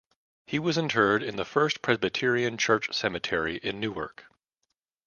He 0.47 0.57
was 0.57 0.79
interred 0.79 1.21
in 1.21 1.35
the 1.35 1.45
First 1.45 1.83
Presbyterian 1.83 2.57
Church 2.57 2.91
Cemetery 2.91 3.57
in 3.57 3.79
Newark. 3.79 4.25